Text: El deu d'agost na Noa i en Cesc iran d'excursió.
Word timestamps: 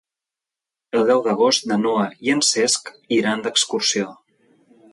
El 0.99 1.03
deu 1.09 1.19
d'agost 1.27 1.67
na 1.71 1.77
Noa 1.83 2.07
i 2.29 2.33
en 2.37 2.43
Cesc 2.49 2.89
iran 3.19 3.45
d'excursió. 3.47 4.11